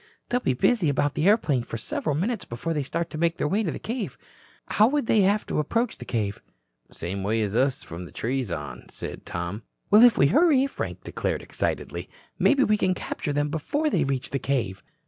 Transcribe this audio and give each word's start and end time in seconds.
"They'll 0.29 0.39
be 0.39 0.55
busy 0.55 0.89
about 0.89 1.13
the 1.13 1.27
airplane 1.27 1.61
for 1.61 1.77
several 1.77 2.15
minutes 2.15 2.43
before 2.43 2.73
they 2.73 2.81
start 2.81 3.11
to 3.11 3.19
make 3.19 3.37
their 3.37 3.47
way 3.47 3.61
to 3.61 3.69
the 3.69 3.77
cave. 3.77 4.17
How 4.65 4.87
would 4.87 5.05
they 5.05 5.21
have 5.21 5.45
to 5.45 5.59
approach 5.59 5.99
the 5.99 6.05
cave?" 6.05 6.41
"Same 6.91 7.21
way 7.21 7.43
as 7.43 7.55
us 7.55 7.83
from 7.83 8.05
the 8.05 8.11
trees 8.11 8.49
on," 8.51 8.87
said 8.89 9.27
Tom. 9.27 9.61
"Well, 9.91 10.01
if 10.01 10.17
we 10.17 10.25
hurry," 10.25 10.65
Frank 10.65 11.03
declared 11.03 11.43
excitedly, 11.43 12.09
"maybe 12.39 12.63
we 12.63 12.77
can 12.77 12.95
capture 12.95 13.31
them 13.31 13.49
before 13.49 13.91
they 13.91 14.03
reach 14.03 14.31
the 14.31 14.39
cave." 14.39 14.81